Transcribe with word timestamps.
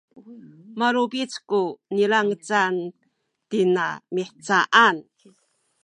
malubic 0.79 1.31
ku 1.49 1.61
nilangec 1.95 2.49
tina 3.49 3.85
mihcaan 4.13 4.97